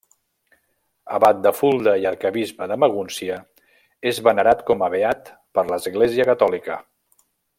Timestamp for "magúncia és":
2.85-4.23